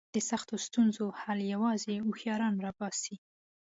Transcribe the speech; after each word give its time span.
د 0.15 0.17
سختو 0.29 0.55
ستونزو 0.65 1.05
حل 1.21 1.39
یوازې 1.53 1.95
هوښیاران 2.05 2.53
را 2.65 2.71
باسي. 2.77 3.15